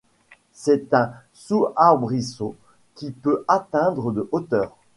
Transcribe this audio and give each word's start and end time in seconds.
C'est 0.51 0.95
un 0.95 1.13
sous-arbrisseau 1.31 2.55
qui 2.95 3.11
peut 3.11 3.45
atteindre 3.47 4.11
de 4.11 4.27
hauteur. 4.31 4.75